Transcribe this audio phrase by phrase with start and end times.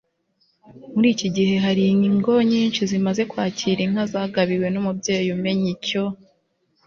[0.93, 6.03] muri iki gihe, hari ingo nyinshi zimaze kwakira inka zagabiwe n'umubyeyi umenya icyo